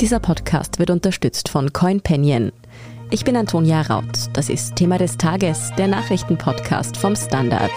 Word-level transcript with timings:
Dieser 0.00 0.18
Podcast 0.18 0.78
wird 0.78 0.88
unterstützt 0.88 1.50
von 1.50 1.74
CoinPenion. 1.74 2.52
Ich 3.10 3.24
bin 3.24 3.36
Antonia 3.36 3.82
Raut. 3.82 4.30
Das 4.32 4.48
ist 4.48 4.76
Thema 4.76 4.96
des 4.96 5.18
Tages, 5.18 5.72
der 5.76 5.88
Nachrichtenpodcast 5.88 6.96
vom 6.96 7.14
Standard. 7.14 7.70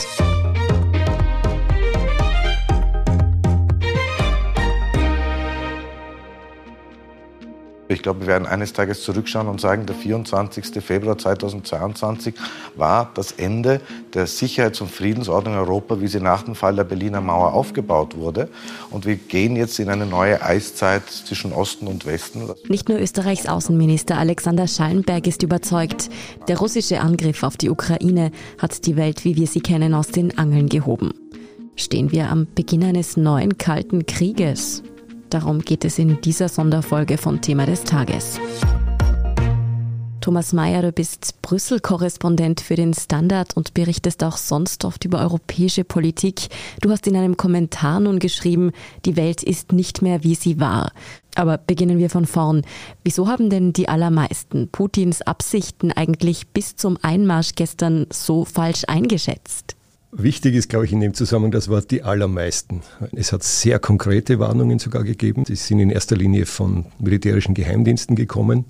Ich 7.89 8.01
glaube, 8.01 8.21
wir 8.21 8.27
werden 8.27 8.47
eines 8.47 8.71
Tages 8.71 9.03
zurückschauen 9.03 9.47
und 9.47 9.59
sagen, 9.59 9.85
der 9.85 9.95
24. 9.95 10.83
Februar 10.83 11.17
2022 11.17 12.33
war 12.75 13.11
das 13.13 13.33
Ende 13.33 13.81
der 14.13 14.25
Sicherheits- 14.25 14.79
und 14.79 14.89
Friedensordnung 14.89 15.55
in 15.55 15.59
Europa, 15.59 15.99
wie 15.99 16.07
sie 16.07 16.21
nach 16.21 16.43
dem 16.43 16.55
Fall 16.55 16.75
der 16.75 16.85
Berliner 16.85 17.19
Mauer 17.19 17.53
aufgebaut 17.53 18.15
wurde. 18.15 18.49
Und 18.89 19.05
wir 19.05 19.17
gehen 19.17 19.57
jetzt 19.57 19.79
in 19.79 19.89
eine 19.89 20.05
neue 20.05 20.41
Eiszeit 20.41 21.09
zwischen 21.09 21.51
Osten 21.51 21.87
und 21.87 22.05
Westen. 22.05 22.49
Nicht 22.69 22.87
nur 22.87 22.99
Österreichs 22.99 23.47
Außenminister 23.47 24.17
Alexander 24.17 24.67
Schallenberg 24.67 25.27
ist 25.27 25.43
überzeugt, 25.43 26.09
der 26.47 26.57
russische 26.59 27.01
Angriff 27.01 27.43
auf 27.43 27.57
die 27.57 27.69
Ukraine 27.69 28.31
hat 28.59 28.85
die 28.85 28.95
Welt, 28.95 29.25
wie 29.25 29.35
wir 29.35 29.47
sie 29.47 29.61
kennen, 29.61 29.93
aus 29.93 30.07
den 30.07 30.37
Angeln 30.37 30.69
gehoben. 30.69 31.13
Stehen 31.75 32.11
wir 32.11 32.29
am 32.29 32.47
Beginn 32.55 32.83
eines 32.83 33.17
neuen 33.17 33.57
Kalten 33.57 34.05
Krieges? 34.05 34.83
Darum 35.33 35.61
geht 35.61 35.83
es 35.83 35.97
in 35.97 36.21
dieser 36.21 36.47
Sonderfolge 36.47 37.17
von 37.17 37.41
Thema 37.41 37.65
des 37.65 37.83
Tages. 37.83 38.39
Thomas 40.21 40.53
Mayer, 40.53 40.83
du 40.83 40.91
bist 40.91 41.41
Brüssel-Korrespondent 41.41 42.61
für 42.61 42.75
den 42.75 42.93
Standard 42.93 43.57
und 43.57 43.73
berichtest 43.73 44.23
auch 44.23 44.37
sonst 44.37 44.85
oft 44.85 45.03
über 45.05 45.21
europäische 45.21 45.83
Politik. 45.83 46.49
Du 46.81 46.91
hast 46.91 47.07
in 47.07 47.15
einem 47.15 47.35
Kommentar 47.35 47.99
nun 47.99 48.19
geschrieben, 48.19 48.73
die 49.05 49.15
Welt 49.15 49.41
ist 49.41 49.71
nicht 49.71 50.03
mehr 50.03 50.23
wie 50.23 50.35
sie 50.35 50.59
war. 50.59 50.91
Aber 51.33 51.57
beginnen 51.57 51.97
wir 51.97 52.11
von 52.11 52.27
vorn. 52.27 52.61
Wieso 53.03 53.27
haben 53.27 53.49
denn 53.49 53.73
die 53.73 53.89
allermeisten 53.89 54.69
Putins 54.69 55.23
Absichten 55.23 55.91
eigentlich 55.91 56.49
bis 56.49 56.75
zum 56.75 56.99
Einmarsch 57.01 57.53
gestern 57.55 58.05
so 58.11 58.45
falsch 58.45 58.83
eingeschätzt? 58.87 59.75
Wichtig 60.15 60.53
ist, 60.53 60.69
glaube 60.69 60.85
ich, 60.85 60.91
in 60.91 60.99
dem 60.99 61.15
Zusammenhang 61.15 61.51
das 61.51 61.69
Wort 61.69 61.89
die 61.89 62.03
allermeisten. 62.03 62.81
Es 63.13 63.33
hat 63.33 63.41
sehr 63.41 63.79
konkrete 63.79 64.37
Warnungen 64.37 64.77
sogar 64.77 65.03
gegeben. 65.03 65.43
Die 65.43 65.55
sind 65.55 65.79
in 65.79 65.89
erster 65.89 66.15
Linie 66.15 66.45
von 66.45 66.85
militärischen 66.99 67.55
Geheimdiensten 67.55 68.15
gekommen. 68.15 68.65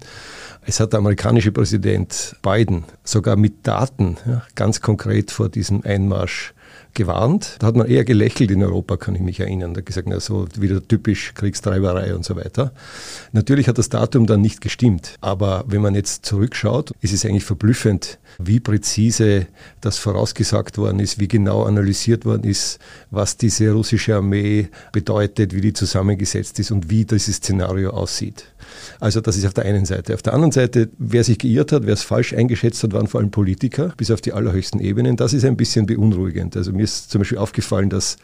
Es 0.65 0.79
hat 0.79 0.93
der 0.93 0.99
amerikanische 0.99 1.51
Präsident 1.51 2.37
Biden 2.41 2.85
sogar 3.03 3.35
mit 3.35 3.67
Daten 3.67 4.15
ja, 4.25 4.43
ganz 4.55 4.79
konkret 4.79 5.31
vor 5.31 5.49
diesem 5.49 5.83
Einmarsch 5.83 6.53
gewarnt. 6.93 7.57
Da 7.59 7.67
hat 7.67 7.75
man 7.75 7.87
eher 7.87 8.05
gelächelt 8.05 8.49
in 8.49 8.63
Europa, 8.63 8.95
kann 8.95 9.15
ich 9.15 9.21
mich 9.21 9.41
erinnern. 9.41 9.73
Da 9.73 9.79
hat 9.79 9.85
gesagt, 9.85 10.07
na, 10.07 10.21
so 10.21 10.47
wieder 10.57 10.87
typisch 10.87 11.33
Kriegstreiberei 11.33 12.15
und 12.15 12.23
so 12.23 12.37
weiter. 12.37 12.71
Natürlich 13.33 13.67
hat 13.67 13.77
das 13.77 13.89
Datum 13.89 14.27
dann 14.27 14.41
nicht 14.41 14.61
gestimmt. 14.61 15.17
Aber 15.19 15.65
wenn 15.67 15.81
man 15.81 15.95
jetzt 15.95 16.25
zurückschaut, 16.25 16.93
ist 17.01 17.13
es 17.13 17.25
eigentlich 17.25 17.43
verblüffend, 17.43 18.19
wie 18.39 18.59
präzise 18.59 19.47
das 19.81 19.97
vorausgesagt 19.97 20.77
worden 20.77 20.99
ist, 20.99 21.19
wie 21.19 21.27
genau 21.27 21.63
analysiert 21.63 22.25
worden 22.25 22.43
ist, 22.43 22.79
was 23.11 23.37
diese 23.37 23.71
russische 23.71 24.15
Armee 24.15 24.69
bedeutet, 24.91 25.53
wie 25.53 25.61
die 25.61 25.73
zusammengesetzt 25.73 26.59
ist 26.59 26.71
und 26.71 26.89
wie 26.89 27.05
dieses 27.05 27.37
Szenario 27.37 27.91
aussieht. 27.91 28.45
Also 28.99 29.21
das 29.21 29.37
ist 29.37 29.45
auf 29.45 29.53
der 29.53 29.65
einen 29.65 29.85
Seite. 29.85 30.13
Auf 30.13 30.21
der 30.21 30.33
anderen 30.33 30.51
Seite, 30.51 30.89
wer 30.97 31.23
sich 31.23 31.37
geirrt 31.37 31.71
hat, 31.71 31.85
wer 31.85 31.93
es 31.93 32.03
falsch 32.03 32.33
eingeschätzt 32.33 32.83
hat, 32.83 32.93
waren 32.93 33.07
vor 33.07 33.19
allem 33.19 33.31
Politiker, 33.31 33.93
bis 33.97 34.11
auf 34.11 34.21
die 34.21 34.33
allerhöchsten 34.33 34.79
Ebenen. 34.79 35.17
Das 35.17 35.33
ist 35.33 35.45
ein 35.45 35.57
bisschen 35.57 35.85
beunruhigend. 35.85 36.55
Also 36.55 36.71
mir 36.71 36.83
ist 36.83 37.11
zum 37.11 37.19
Beispiel 37.19 37.37
aufgefallen, 37.37 37.89
dass, 37.89 38.17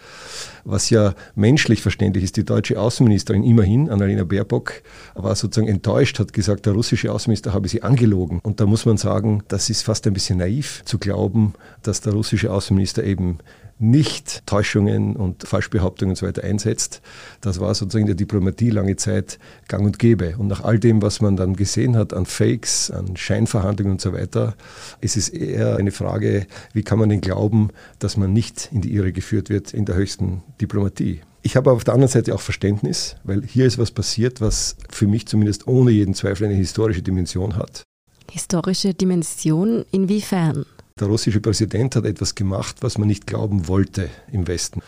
was 0.64 0.90
ja 0.90 1.14
menschlich 1.36 1.82
verständlich 1.82 2.24
ist, 2.24 2.38
die 2.38 2.46
deutsche 2.46 2.80
Außenministerin 2.80 3.44
immerhin, 3.44 3.90
Annalena 3.90 4.24
Baerbock, 4.24 4.82
war 5.16 5.36
sozusagen 5.36 5.68
enttäuscht, 5.68 6.20
hat 6.20 6.34
gesagt, 6.34 6.66
der 6.66 6.74
russische 6.74 7.12
Außenminister 7.12 7.54
habe 7.54 7.68
sie 7.68 7.84
angelogen. 7.84 8.40
Und 8.44 8.60
da 8.60 8.66
muss 8.66 8.86
man 8.86 8.98
sagen, 8.98 9.44
das 9.48 9.70
ist 9.70 9.84
fast 9.84 10.06
ein 10.08 10.14
bisschen 10.14 10.40
naiv 10.40 10.84
zu 10.86 10.98
glauben, 10.98 11.54
dass 11.84 12.02
der 12.02 12.14
russische 12.14 12.52
Außenminister 12.52 13.04
eben 13.04 13.40
nicht 13.80 14.46
Täuschungen 14.46 15.16
und 15.16 15.48
Falschbehauptungen 15.48 16.12
und 16.12 16.16
so 16.18 16.28
weiter 16.28 16.44
einsetzt. 16.44 17.02
Das 17.42 17.60
war 17.60 17.74
sozusagen 17.74 18.04
in 18.04 18.08
der 18.08 18.16
Diplomatie 18.16 18.70
lange 18.70 18.98
Zeit 18.98 19.40
gang 19.68 19.86
und 19.86 20.00
gäbe. 20.00 20.36
Und 20.38 20.48
nach 20.48 20.64
all 20.64 20.80
dem, 20.80 21.02
was 21.02 21.22
man 21.22 21.38
dann 21.38 21.56
gesehen 21.56 21.96
hat 21.96 22.14
an 22.14 22.26
Fakes, 22.26 22.92
an 22.92 23.16
Scheinverhandlungen 23.16 23.94
und 23.94 24.02
so 24.02 24.14
weiter, 24.14 24.56
ist 25.00 25.16
es 25.16 25.30
eher 25.30 25.78
eine 25.78 25.92
Frage, 25.92 26.46
wie 26.74 26.84
kann 26.84 27.00
man 27.00 27.10
denn 27.10 27.22
glauben, 27.22 27.70
dass 28.00 28.18
man 28.18 28.34
nicht 28.34 28.70
in 28.72 28.82
die 28.82 28.94
Irre 28.94 29.14
geführt 29.14 29.50
wird 29.50 29.74
in 29.74 29.86
der 29.86 29.96
höchsten 29.96 30.44
Diplomatie. 30.60 31.22
Ich 31.42 31.56
habe 31.56 31.72
auf 31.72 31.86
der 31.86 31.94
anderen 31.94 32.12
Seite 32.12 32.36
auch 32.36 32.42
Verständnis, 32.42 33.16
weil 33.24 33.44
hier 33.46 33.66
ist 33.66 33.78
was 33.78 33.92
passiert, 33.92 34.42
was 34.42 34.76
für 34.90 35.08
mich 35.08 35.26
zumindest 35.26 35.68
ohne 35.68 35.92
jeden 35.92 36.14
Zweifel 36.14 36.48
eine 36.48 36.56
historische 36.56 37.02
Dimension 37.02 37.56
hat. 37.56 37.84
Historische 38.30 38.94
Dimension 38.94 39.86
inwiefern? 39.92 40.66
Der 41.00 41.08
russische 41.08 41.40
Präsident 41.40 41.96
hat 41.96 42.06
etwas 42.06 42.36
gemacht, 42.36 42.78
was 42.82 42.98
man 42.98 43.08
nicht 43.08 43.26
glauben 43.26 43.70
wollte 43.70 44.10
im 44.32 44.48
Westen. 44.48 44.82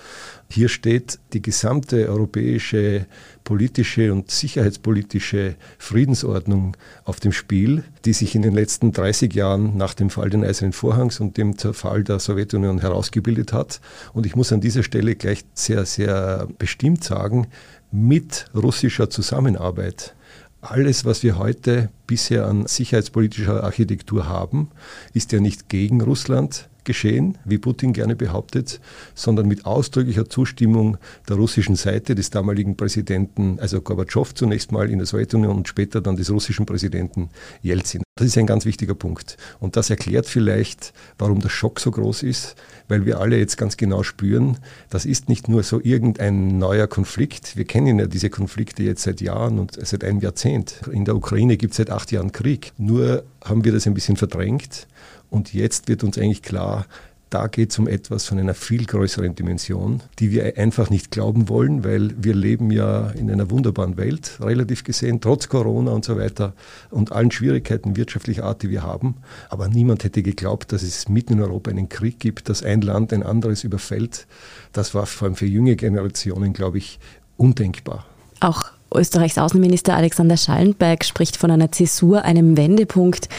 Hier 0.50 0.68
steht 0.68 1.20
die 1.32 1.42
gesamte 1.42 2.10
europäische 2.10 3.06
politische 3.46 4.12
und 4.12 4.30
sicherheitspolitische 4.30 5.56
Friedensordnung 5.78 6.76
auf 7.06 7.22
dem 7.22 7.32
Spiel, 7.32 7.86
die 8.04 8.12
sich 8.12 8.36
in 8.36 8.42
den 8.42 8.54
letzten 8.54 8.92
30 8.92 9.34
Jahren 9.34 9.78
nach 9.78 9.94
dem 9.94 10.10
Fall 10.10 10.30
des 10.30 10.44
Eisernen 10.44 10.74
Vorhangs 10.74 11.22
und 11.22 11.38
dem 11.38 11.58
Zerfall 11.58 12.04
der 12.04 12.20
Sowjetunion 12.20 12.80
herausgebildet 12.80 13.54
hat. 13.54 13.80
Und 14.12 14.26
ich 14.26 14.36
muss 14.36 14.52
an 14.52 14.60
dieser 14.60 14.84
Stelle 14.84 15.16
gleich 15.16 15.46
sehr, 15.54 15.86
sehr 15.86 16.50
bestimmt 16.58 17.06
sagen, 17.06 17.48
mit 17.92 18.48
russischer 18.54 19.10
Zusammenarbeit 19.10 20.14
alles, 20.62 21.06
was 21.06 21.24
wir 21.24 21.38
heute 21.38 21.90
bisher 22.08 22.46
an 22.46 22.68
sicherheitspolitischer 22.68 23.64
Architektur 23.64 24.28
haben, 24.28 24.70
ist 25.14 25.32
ja 25.32 25.40
nicht 25.40 25.70
gegen 25.70 26.02
Russland 26.02 26.70
geschehen, 26.84 27.38
wie 27.46 27.58
Putin 27.58 27.94
gerne 27.94 28.16
behauptet, 28.16 28.80
sondern 29.16 29.48
mit 29.48 29.66
ausdrücklicher 29.66 30.30
Zustimmung 30.30 30.98
der 31.30 31.36
russischen 31.36 31.76
Seite 31.76 32.16
des 32.16 32.30
damaligen 32.30 32.76
Präsidenten, 32.76 33.60
also 33.60 33.82
Gorbatschow 33.82 34.34
zunächst 34.34 34.72
mal 34.72 34.90
in 34.90 35.00
der 35.00 35.08
Sowjetunion 35.08 35.58
und 35.58 35.68
später 35.68 36.02
dann 36.02 36.16
des 36.16 36.32
russischen 36.32 36.66
Präsidenten 36.66 37.30
Jelzin. 37.62 38.04
Das 38.16 38.28
ist 38.28 38.38
ein 38.38 38.46
ganz 38.46 38.66
wichtiger 38.66 38.94
Punkt. 38.94 39.38
Und 39.60 39.78
das 39.78 39.90
erklärt 39.90 40.26
vielleicht, 40.26 40.94
warum 41.18 41.40
der 41.40 41.50
Schock 41.50 41.80
so 41.80 41.92
groß 41.92 42.24
ist, 42.24 42.56
weil 42.88 43.06
wir 43.06 43.20
alle 43.20 43.38
jetzt 43.38 43.58
ganz 43.58 43.78
genau 43.78 44.04
spüren, 44.04 44.58
das 44.90 45.06
ist 45.06 45.30
nicht 45.30 45.48
nur 45.48 45.64
so 45.64 45.80
irgendein 45.82 46.58
neuer 46.58 46.88
Konflikt. 46.88 47.56
Wir 47.56 47.66
kennen 47.66 48.00
ja 48.00 48.08
diese 48.08 48.30
Konflikte 48.30 48.84
jetzt 48.84 49.04
seit 49.04 49.22
Jahren 49.22 49.60
und 49.60 49.78
seit 49.86 50.04
einem 50.04 50.20
Jahrzehnt. 50.20 50.82
In 50.92 51.06
der 51.06 51.16
Ukraine 51.16 51.58
gibt 51.58 51.72
es 51.72 51.78
seit 51.78 51.90
acht 51.90 52.12
Jahren 52.12 52.32
Krieg. 52.32 52.74
Nur 52.78 53.24
haben 53.44 53.64
wir 53.64 53.72
das 53.72 53.88
ein 53.88 53.94
bisschen 53.94 54.18
verdrängt 54.18 54.88
und 55.32 55.54
jetzt 55.54 55.88
wird 55.88 56.04
uns 56.04 56.20
eigentlich 56.20 56.44
klar, 56.44 56.86
da 57.32 57.48
geht 57.48 57.72
es 57.72 57.80
um 57.80 57.88
etwas 57.88 58.26
von 58.26 58.38
einer 58.38 58.54
viel 58.54 58.86
größeren 58.86 59.34
Dimension, 59.36 60.02
die 60.20 60.32
wir 60.32 60.58
einfach 60.58 60.90
nicht 60.90 61.12
glauben 61.12 61.48
wollen, 61.48 61.86
weil 61.86 62.14
wir 62.22 62.36
leben 62.36 62.72
ja 62.72 63.10
in 63.12 63.32
einer 63.32 63.50
wunderbaren 63.50 63.96
Welt, 63.96 64.38
relativ 64.42 64.84
gesehen, 64.84 65.22
trotz 65.22 65.48
Corona 65.48 65.92
und 65.92 66.04
so 66.04 66.18
weiter 66.18 66.54
und 66.90 67.14
allen 67.14 67.32
Schwierigkeiten 67.32 67.96
wirtschaftlicher 67.96 68.44
Art, 68.44 68.64
die 68.64 68.70
wir 68.70 68.84
haben. 68.84 69.16
Aber 69.50 69.70
niemand 69.70 70.04
hätte 70.04 70.22
geglaubt, 70.24 70.74
dass 70.74 70.84
es 70.84 71.08
mitten 71.08 71.34
in 71.34 71.42
Europa 71.42 71.72
einen 71.72 71.88
Krieg 71.88 72.20
gibt, 72.20 72.50
dass 72.50 72.64
ein 72.64 72.82
Land 72.82 73.14
ein 73.14 73.24
anderes 73.24 73.64
überfällt. 73.64 74.28
Das 74.74 74.94
war 74.94 75.06
vor 75.06 75.28
allem 75.28 75.36
für 75.36 75.46
junge 75.46 75.78
Generationen, 75.78 76.52
glaube 76.52 76.80
ich, 76.80 77.00
undenkbar. 77.38 78.06
Auch 78.42 78.66
Österreichs 78.94 79.38
Außenminister 79.38 79.96
Alexander 79.96 80.36
Schallenberg 80.36 81.06
spricht 81.06 81.38
von 81.38 81.50
einer 81.50 81.72
Zäsur, 81.72 82.24
einem 82.26 82.58
Wendepunkt. 82.58 83.30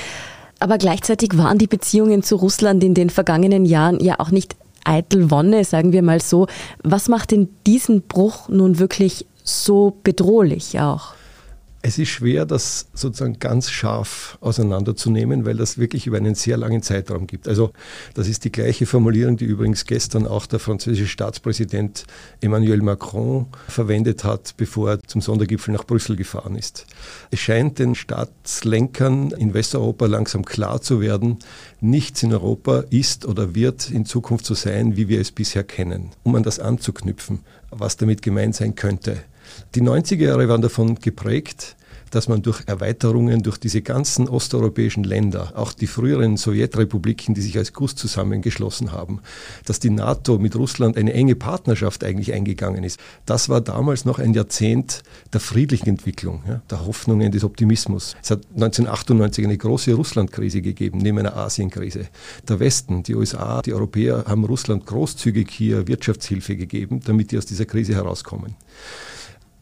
Aber 0.62 0.78
gleichzeitig 0.78 1.36
waren 1.36 1.58
die 1.58 1.66
Beziehungen 1.66 2.22
zu 2.22 2.36
Russland 2.36 2.84
in 2.84 2.94
den 2.94 3.10
vergangenen 3.10 3.64
Jahren 3.64 3.98
ja 3.98 4.20
auch 4.20 4.30
nicht 4.30 4.54
eitel 4.84 5.28
Wonne, 5.28 5.64
sagen 5.64 5.90
wir 5.90 6.02
mal 6.02 6.20
so. 6.20 6.46
Was 6.84 7.08
macht 7.08 7.32
denn 7.32 7.48
diesen 7.66 8.02
Bruch 8.02 8.48
nun 8.48 8.78
wirklich 8.78 9.26
so 9.42 9.98
bedrohlich 10.04 10.78
auch? 10.78 11.14
Es 11.84 11.98
ist 11.98 12.10
schwer, 12.10 12.46
das 12.46 12.86
sozusagen 12.94 13.40
ganz 13.40 13.68
scharf 13.68 14.38
auseinanderzunehmen, 14.40 15.44
weil 15.44 15.56
das 15.56 15.78
wirklich 15.78 16.06
über 16.06 16.16
einen 16.16 16.36
sehr 16.36 16.56
langen 16.56 16.80
Zeitraum 16.80 17.26
gibt. 17.26 17.48
Also 17.48 17.72
das 18.14 18.28
ist 18.28 18.44
die 18.44 18.52
gleiche 18.52 18.86
Formulierung, 18.86 19.36
die 19.36 19.46
übrigens 19.46 19.84
gestern 19.84 20.28
auch 20.28 20.46
der 20.46 20.60
französische 20.60 21.08
Staatspräsident 21.08 22.04
Emmanuel 22.40 22.82
Macron 22.82 23.46
verwendet 23.66 24.22
hat, 24.22 24.54
bevor 24.56 24.90
er 24.90 25.02
zum 25.02 25.20
Sondergipfel 25.20 25.74
nach 25.74 25.84
Brüssel 25.84 26.14
gefahren 26.14 26.54
ist. 26.54 26.86
Es 27.32 27.40
scheint 27.40 27.80
den 27.80 27.96
Staatslenkern 27.96 29.32
in 29.32 29.52
Westeuropa 29.52 30.06
langsam 30.06 30.44
klar 30.44 30.80
zu 30.82 31.00
werden, 31.00 31.40
nichts 31.80 32.22
in 32.22 32.32
Europa 32.32 32.84
ist 32.90 33.26
oder 33.26 33.56
wird 33.56 33.90
in 33.90 34.06
Zukunft 34.06 34.46
so 34.46 34.54
sein, 34.54 34.96
wie 34.96 35.08
wir 35.08 35.20
es 35.20 35.32
bisher 35.32 35.64
kennen. 35.64 36.10
Um 36.22 36.36
an 36.36 36.44
das 36.44 36.60
anzuknüpfen, 36.60 37.40
was 37.70 37.96
damit 37.96 38.22
gemeint 38.22 38.54
sein 38.54 38.76
könnte. 38.76 39.24
Die 39.74 39.82
90er 39.82 40.24
Jahre 40.24 40.48
waren 40.48 40.62
davon 40.62 40.96
geprägt, 40.96 41.76
dass 42.12 42.28
man 42.28 42.42
durch 42.42 42.62
Erweiterungen, 42.66 43.42
durch 43.42 43.58
diese 43.58 43.82
ganzen 43.82 44.28
osteuropäischen 44.28 45.02
Länder, 45.02 45.52
auch 45.56 45.72
die 45.72 45.86
früheren 45.86 46.36
Sowjetrepubliken, 46.36 47.34
die 47.34 47.40
sich 47.40 47.56
als 47.58 47.72
GUS 47.72 47.96
zusammengeschlossen 47.96 48.92
haben, 48.92 49.20
dass 49.64 49.80
die 49.80 49.90
NATO 49.90 50.38
mit 50.38 50.54
Russland 50.54 50.96
eine 50.96 51.12
enge 51.14 51.34
Partnerschaft 51.34 52.04
eigentlich 52.04 52.32
eingegangen 52.32 52.84
ist. 52.84 53.00
Das 53.26 53.48
war 53.48 53.60
damals 53.60 54.04
noch 54.04 54.18
ein 54.18 54.34
Jahrzehnt 54.34 55.02
der 55.32 55.40
friedlichen 55.40 55.88
Entwicklung, 55.88 56.42
ja, 56.46 56.62
der 56.70 56.86
Hoffnungen, 56.86 57.32
des 57.32 57.44
Optimismus. 57.44 58.14
Es 58.22 58.30
hat 58.30 58.40
1998 58.54 59.44
eine 59.44 59.56
große 59.56 59.94
Russlandkrise 59.94 60.60
gegeben, 60.60 60.98
neben 60.98 61.18
einer 61.18 61.36
Asienkrise. 61.36 62.08
Der 62.46 62.60
Westen, 62.60 63.02
die 63.02 63.14
USA, 63.14 63.62
die 63.62 63.72
Europäer 63.72 64.24
haben 64.26 64.44
Russland 64.44 64.84
großzügig 64.84 65.48
hier 65.50 65.88
Wirtschaftshilfe 65.88 66.56
gegeben, 66.56 67.00
damit 67.02 67.30
die 67.30 67.38
aus 67.38 67.46
dieser 67.46 67.64
Krise 67.64 67.94
herauskommen. 67.94 68.54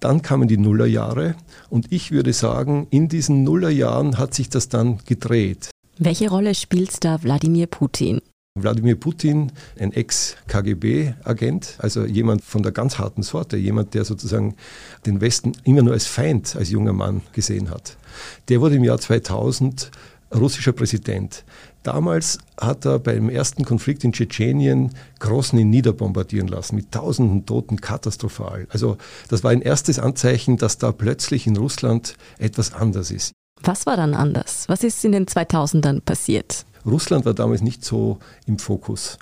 Dann 0.00 0.22
kamen 0.22 0.48
die 0.48 0.56
Nullerjahre 0.56 1.34
und 1.68 1.92
ich 1.92 2.10
würde 2.10 2.32
sagen, 2.32 2.86
in 2.90 3.08
diesen 3.08 3.44
Nullerjahren 3.44 4.16
hat 4.16 4.34
sich 4.34 4.48
das 4.48 4.70
dann 4.70 4.98
gedreht. 5.06 5.70
Welche 5.98 6.30
Rolle 6.30 6.54
spielt 6.54 7.04
da 7.04 7.22
Wladimir 7.22 7.66
Putin? 7.66 8.22
Wladimir 8.58 8.96
Putin, 8.96 9.52
ein 9.78 9.92
Ex-KGB-Agent, 9.92 11.76
also 11.78 12.04
jemand 12.04 12.42
von 12.42 12.62
der 12.62 12.72
ganz 12.72 12.98
harten 12.98 13.22
Sorte, 13.22 13.56
jemand, 13.56 13.94
der 13.94 14.04
sozusagen 14.04 14.56
den 15.06 15.20
Westen 15.20 15.52
immer 15.64 15.82
nur 15.82 15.92
als 15.92 16.06
Feind 16.06 16.56
als 16.56 16.70
junger 16.70 16.94
Mann 16.94 17.20
gesehen 17.32 17.70
hat. 17.70 17.96
Der 18.48 18.60
wurde 18.60 18.76
im 18.76 18.84
Jahr 18.84 18.98
2000 18.98 19.90
russischer 20.34 20.72
Präsident. 20.72 21.44
Damals 21.82 22.38
hat 22.60 22.84
er 22.84 22.98
beim 22.98 23.30
ersten 23.30 23.64
Konflikt 23.64 24.04
in 24.04 24.12
Tschetschenien 24.12 24.92
Grosny 25.18 25.64
niederbombardieren 25.64 26.48
lassen, 26.48 26.76
mit 26.76 26.92
tausenden 26.92 27.46
Toten, 27.46 27.80
katastrophal. 27.80 28.66
Also 28.70 28.96
das 29.28 29.42
war 29.42 29.50
ein 29.50 29.62
erstes 29.62 29.98
Anzeichen, 29.98 30.56
dass 30.56 30.78
da 30.78 30.92
plötzlich 30.92 31.46
in 31.46 31.56
Russland 31.56 32.16
etwas 32.38 32.72
anders 32.72 33.10
ist. 33.10 33.32
Was 33.62 33.86
war 33.86 33.96
dann 33.96 34.14
anders? 34.14 34.64
Was 34.68 34.84
ist 34.84 35.04
in 35.04 35.12
den 35.12 35.26
2000ern 35.26 36.00
passiert? 36.00 36.64
Russland 36.86 37.24
war 37.24 37.34
damals 37.34 37.60
nicht 37.60 37.84
so 37.84 38.18
im 38.46 38.58
Fokus. 38.58 39.18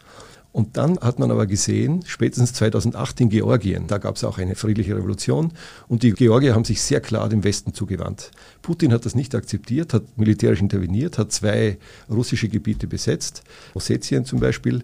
Und 0.51 0.77
dann 0.77 0.99
hat 1.01 1.19
man 1.19 1.31
aber 1.31 1.47
gesehen, 1.47 2.03
spätestens 2.07 2.53
2008 2.55 3.21
in 3.21 3.29
Georgien, 3.29 3.87
da 3.87 3.99
gab 3.99 4.17
es 4.17 4.25
auch 4.25 4.39
eine 4.39 4.55
friedliche 4.55 4.97
Revolution 4.97 5.53
und 5.89 6.03
die 6.03 6.13
Georgier 6.13 6.55
haben 6.55 6.65
sich 6.65 6.81
sehr 6.83 7.01
klar 7.01 7.29
dem 7.29 7.45
Westen 7.45 7.75
zugewandt. 7.75 8.31
Putin 8.63 8.93
hat 8.93 9.05
das 9.05 9.15
nicht 9.15 9.35
akzeptiert, 9.35 9.93
hat 9.93 10.05
militärisch 10.17 10.61
interveniert, 10.61 11.19
hat 11.19 11.33
zwei 11.33 11.79
russische 12.11 12.49
Gebiete 12.49 12.87
besetzt, 12.87 13.43
Ossetien 13.75 14.25
zum 14.25 14.41
Beispiel, 14.41 14.83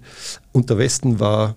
und 0.53 0.69
der 0.69 0.79
Westen 0.79 1.19
war 1.19 1.57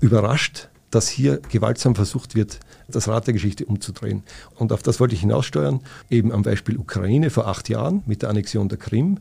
überrascht, 0.00 0.68
dass 0.90 1.08
hier 1.08 1.40
gewaltsam 1.50 1.94
versucht 1.94 2.34
wird, 2.34 2.60
das 2.88 3.08
Rad 3.08 3.26
der 3.26 3.34
Geschichte 3.34 3.66
umzudrehen. 3.66 4.22
Und 4.56 4.72
auf 4.72 4.82
das 4.82 4.98
wollte 5.00 5.14
ich 5.14 5.20
hinaussteuern, 5.20 5.80
eben 6.10 6.32
am 6.32 6.42
Beispiel 6.42 6.78
Ukraine 6.78 7.30
vor 7.30 7.46
acht 7.46 7.68
Jahren 7.68 8.02
mit 8.06 8.22
der 8.22 8.30
Annexion 8.30 8.68
der 8.68 8.78
Krim. 8.78 9.18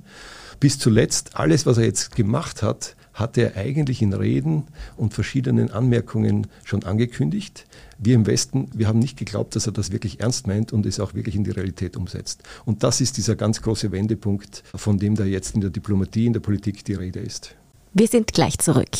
Bis 0.59 0.79
zuletzt, 0.79 1.31
alles, 1.35 1.65
was 1.65 1.77
er 1.77 1.85
jetzt 1.85 2.15
gemacht 2.15 2.63
hat, 2.63 2.95
hatte 3.17 3.41
er 3.41 3.57
eigentlich 3.57 4.01
in 4.01 4.13
Reden 4.13 4.63
und 4.95 5.13
verschiedenen 5.13 5.71
Anmerkungen 5.71 6.47
schon 6.63 6.83
angekündigt. 6.83 7.65
Wir 7.97 8.15
im 8.15 8.27
Westen, 8.27 8.69
wir 8.73 8.87
haben 8.87 8.99
nicht 8.99 9.17
geglaubt, 9.17 9.55
dass 9.55 9.65
er 9.65 9.73
das 9.73 9.91
wirklich 9.91 10.19
ernst 10.19 10.45
meint 10.45 10.71
und 10.71 10.85
es 10.85 10.99
auch 10.99 11.15
wirklich 11.15 11.35
in 11.35 11.43
die 11.43 11.51
Realität 11.51 11.97
umsetzt. 11.97 12.43
Und 12.63 12.83
das 12.83 13.01
ist 13.01 13.17
dieser 13.17 13.35
ganz 13.35 13.61
große 13.61 13.91
Wendepunkt, 13.91 14.63
von 14.75 14.99
dem 14.99 15.15
da 15.15 15.25
jetzt 15.25 15.55
in 15.55 15.61
der 15.61 15.71
Diplomatie, 15.71 16.27
in 16.27 16.33
der 16.33 16.41
Politik 16.41 16.85
die 16.85 16.93
Rede 16.93 17.19
ist. 17.19 17.55
Wir 17.93 18.07
sind 18.07 18.33
gleich 18.33 18.59
zurück. 18.59 18.95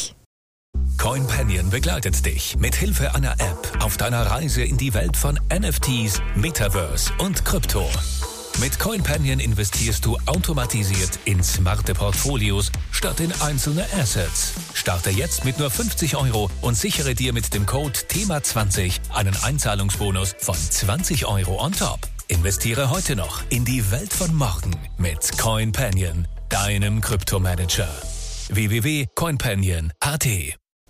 CoinPanion 0.97 1.69
begleitet 1.69 2.25
dich 2.25 2.57
mit 2.57 2.75
Hilfe 2.75 3.13
einer 3.13 3.33
App 3.33 3.83
auf 3.83 3.97
deiner 3.97 4.23
Reise 4.23 4.63
in 4.63 4.77
die 4.77 4.93
Welt 4.93 5.15
von 5.15 5.39
NFTs, 5.53 6.21
Metaverse 6.35 7.11
und 7.19 7.45
Krypto. 7.45 7.87
Mit 8.59 8.79
CoinPanion 8.79 9.39
investierst 9.39 10.03
du 10.03 10.17
automatisiert 10.25 11.19
in 11.25 11.43
smarte 11.43 11.93
Portfolios 11.93 12.71
statt 12.91 13.19
in 13.19 13.31
einzelne 13.41 13.85
Assets. 13.93 14.53
Starte 14.73 15.11
jetzt 15.11 15.45
mit 15.45 15.59
nur 15.59 15.69
50 15.69 16.17
Euro 16.17 16.49
und 16.61 16.75
sichere 16.75 17.13
dir 17.13 17.33
mit 17.33 17.53
dem 17.53 17.67
Code 17.67 17.93
THEMA20 18.09 18.93
einen 19.13 19.35
Einzahlungsbonus 19.43 20.35
von 20.39 20.55
20 20.55 21.27
Euro 21.27 21.63
on 21.63 21.71
top. 21.71 21.99
Investiere 22.29 22.89
heute 22.89 23.15
noch 23.15 23.43
in 23.49 23.63
die 23.63 23.91
Welt 23.91 24.11
von 24.11 24.33
morgen 24.33 24.71
mit 24.97 25.37
CoinPanion, 25.37 26.27
deinem 26.49 26.99
Kryptomanager. 27.01 27.87
www.coinpanion.at 28.49 30.27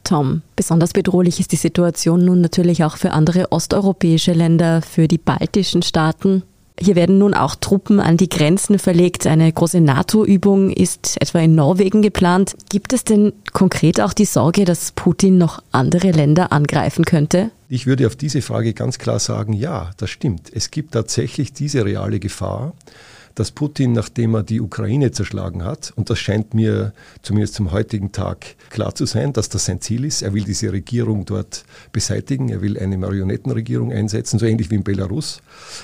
Tom, 0.05 0.41
besonders 0.55 0.93
bedrohlich 0.93 1.41
ist 1.41 1.51
die 1.51 1.57
Situation 1.57 2.23
nun 2.23 2.39
natürlich 2.39 2.85
auch 2.85 2.95
für 2.95 3.11
andere 3.11 3.51
osteuropäische 3.51 4.31
Länder, 4.31 4.81
für 4.81 5.09
die 5.09 5.17
baltischen 5.17 5.81
Staaten. 5.81 6.43
Hier 6.79 6.95
werden 6.95 7.17
nun 7.17 7.33
auch 7.33 7.55
Truppen 7.55 7.99
an 7.99 8.17
die 8.17 8.29
Grenzen 8.29 8.77
verlegt. 8.77 9.25
Eine 9.25 9.51
große 9.51 9.81
NATO-Übung 9.81 10.69
ist 10.69 11.19
etwa 11.19 11.39
in 11.39 11.55
Norwegen 11.55 12.03
geplant. 12.03 12.55
Gibt 12.69 12.93
es 12.93 13.03
denn 13.03 13.33
konkret 13.51 13.99
auch 13.99 14.13
die 14.13 14.25
Sorge, 14.25 14.63
dass 14.63 14.91
Putin 14.91 15.39
noch 15.39 15.63
andere 15.71 16.11
Länder 16.11 16.51
angreifen 16.51 17.03
könnte? 17.03 17.49
Ich 17.67 17.87
würde 17.87 18.05
auf 18.05 18.15
diese 18.15 18.43
Frage 18.43 18.73
ganz 18.73 18.99
klar 18.99 19.19
sagen, 19.19 19.53
ja, 19.53 19.89
das 19.97 20.11
stimmt. 20.11 20.51
Es 20.53 20.69
gibt 20.69 20.93
tatsächlich 20.93 21.51
diese 21.51 21.83
reale 21.83 22.19
Gefahr 22.19 22.73
dass 23.37 23.51
Putin, 23.51 23.91
nachdem 23.91 24.33
er 24.33 24.41
die 24.41 24.59
Ukraine 24.59 25.11
zerschlagen 25.11 25.63
hat, 25.63 25.93
und 25.95 26.09
das 26.09 26.17
scheint 26.17 26.55
mir 26.55 26.91
zumindest 27.21 27.53
zum 27.53 27.71
heutigen 27.71 28.11
Tag 28.11 28.55
klar 28.71 28.95
zu 28.95 29.05
sein, 29.05 29.31
dass 29.31 29.47
das 29.47 29.65
sein 29.65 29.79
Ziel 29.79 30.05
ist, 30.05 30.23
er 30.23 30.33
will 30.33 30.43
diese 30.43 30.71
Regierung 30.71 31.23
dort 31.23 31.63
beseitigen, 31.91 32.49
er 32.49 32.63
will 32.63 32.79
eine 32.79 32.97
Marionettenregierung 32.97 33.93
einsetzen, 33.93 34.39
so 34.39 34.47
ähnlich 34.47 34.71
wie 34.71 34.75
in 34.75 34.83
Belarus. 34.83 35.43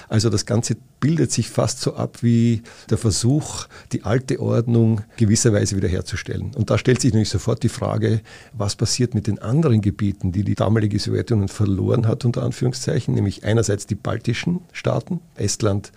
Also 0.09 0.31
das 0.31 0.47
Ganze 0.47 0.77
bildet 0.99 1.31
sich 1.31 1.47
fast 1.47 1.79
so 1.81 1.93
ab 1.93 2.23
wie 2.23 2.63
der 2.89 2.97
Versuch, 2.97 3.67
die 3.91 4.03
alte 4.03 4.39
Ordnung 4.39 5.01
gewisserweise 5.17 5.75
wiederherzustellen. 5.75 6.55
Und 6.55 6.71
da 6.71 6.79
stellt 6.79 7.01
sich 7.01 7.11
natürlich 7.11 7.29
sofort 7.29 7.61
die 7.61 7.69
Frage, 7.69 8.21
was 8.53 8.75
passiert 8.75 9.13
mit 9.13 9.27
den 9.27 9.37
anderen 9.37 9.81
Gebieten, 9.81 10.31
die 10.31 10.43
die 10.43 10.55
damalige 10.55 10.97
Sowjetunion 10.97 11.49
verloren 11.49 12.07
hat, 12.07 12.25
unter 12.25 12.41
Anführungszeichen, 12.41 13.13
nämlich 13.13 13.43
einerseits 13.43 13.85
die 13.85 13.95
baltischen 13.95 14.61
Staaten, 14.71 15.19
Estland, 15.35 15.91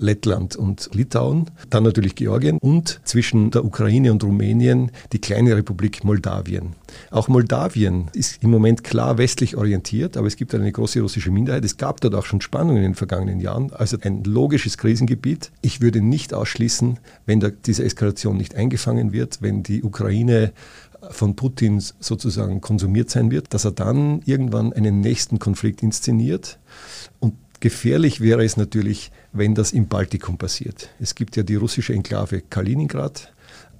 Lettland 0.00 0.56
und 0.56 0.90
Litauen, 0.94 1.50
dann 1.68 1.84
natürlich 1.84 2.14
Georgien 2.14 2.58
und 2.58 3.00
zwischen 3.04 3.50
der 3.50 3.64
Ukraine 3.64 4.10
und 4.12 4.24
Rumänien 4.24 4.90
die 5.12 5.20
kleine 5.20 5.56
Republik 5.56 6.04
Moldawien. 6.04 6.74
Auch 7.10 7.28
Moldawien 7.28 8.08
ist 8.12 8.42
im 8.42 8.50
Moment 8.50 8.82
klar 8.82 9.18
westlich 9.18 9.56
orientiert, 9.56 10.16
aber 10.16 10.26
es 10.26 10.36
gibt 10.36 10.54
eine 10.54 10.72
große 10.72 11.00
russische 11.00 11.30
Minderheit. 11.30 11.64
Es 11.64 11.76
gab 11.76 12.00
dort 12.00 12.14
auch 12.14 12.24
schon 12.24 12.40
Spannungen 12.40 12.78
in 12.78 12.90
den 12.90 12.94
vergangenen 12.94 13.40
Jahren, 13.40 13.72
also 13.72 13.96
ein 14.02 14.24
logisches 14.24 14.78
Krisengebiet. 14.78 15.52
Ich 15.62 15.80
würde 15.80 16.00
nicht 16.00 16.34
ausschließen, 16.34 16.98
wenn 17.26 17.52
diese 17.64 17.84
Eskalation 17.84 18.36
nicht 18.36 18.54
eingefangen 18.56 19.12
wird, 19.12 19.42
wenn 19.42 19.62
die 19.62 19.82
Ukraine 19.82 20.52
von 21.08 21.34
Putin 21.36 21.82
sozusagen 22.00 22.60
konsumiert 22.60 23.10
sein 23.10 23.30
wird, 23.30 23.54
dass 23.54 23.64
er 23.64 23.72
dann 23.72 24.20
irgendwann 24.24 24.72
einen 24.72 25.00
nächsten 25.00 25.38
Konflikt 25.38 25.82
inszeniert. 25.82 26.58
Und 27.20 27.34
Gefährlich 27.60 28.20
wäre 28.22 28.42
es 28.42 28.56
natürlich, 28.56 29.12
wenn 29.32 29.54
das 29.54 29.72
im 29.72 29.86
Baltikum 29.86 30.38
passiert. 30.38 30.88
Es 30.98 31.14
gibt 31.14 31.36
ja 31.36 31.42
die 31.42 31.56
russische 31.56 31.92
Enklave 31.92 32.40
Kaliningrad, 32.40 33.32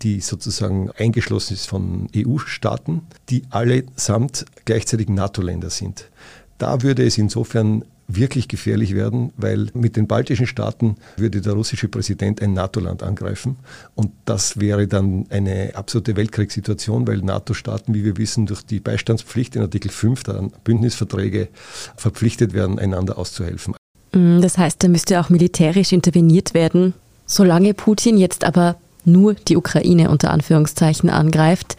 die 0.03 0.21
sozusagen 0.21 0.91
eingeschlossen 0.93 1.55
ist 1.55 1.67
von 1.67 2.09
EU-Staaten, 2.15 3.03
die 3.31 3.43
allesamt 3.51 4.45
gleichzeitig 4.67 5.09
NATO-Länder 5.09 5.71
sind. 5.71 6.11
Da 6.59 6.83
würde 6.83 7.07
es 7.07 7.17
insofern 7.17 7.85
wirklich 8.17 8.49
gefährlich 8.49 8.95
werden, 8.95 9.33
weil 9.37 9.69
mit 9.75 9.97
den 9.97 10.07
baltischen 10.07 10.47
Staaten 10.47 10.97
würde 11.17 11.41
der 11.41 11.53
russische 11.53 11.89
Präsident 11.89 12.43
ein 12.43 12.53
NATO-Land 12.53 13.03
angreifen. 13.03 13.57
Und 13.95 14.13
das 14.25 14.61
wäre 14.61 14.87
dann 14.87 15.27
eine 15.31 15.73
absolute 15.75 16.17
Weltkriegssituation, 16.17 17.07
weil 17.07 17.19
NATO-Staaten, 17.19 17.95
wie 17.95 18.05
wir 18.05 18.17
wissen, 18.17 18.47
durch 18.47 18.63
die 18.63 18.81
Beistandspflicht 18.81 19.57
in 19.57 19.63
Artikel 19.63 19.91
5 19.91 20.23
der 20.25 20.49
Bündnisverträge 20.65 21.49
verpflichtet 21.97 22.53
werden, 22.53 22.79
einander 22.79 23.19
auszuhelfen. 23.19 23.75
Mm, 24.13 24.41
das 24.41 24.59
heißt, 24.59 24.83
da 24.83 24.89
müsste 24.89 25.21
auch 25.21 25.29
militärisch 25.29 25.93
interveniert 25.93 26.55
werden. 26.55 26.95
Solange 27.27 27.75
Putin 27.75 28.19
jetzt 28.19 28.45
aber 28.45 28.77
nur 29.05 29.35
die 29.35 29.57
Ukraine 29.57 30.11
unter 30.11 30.31
Anführungszeichen 30.31 31.11
angreift, 31.11 31.77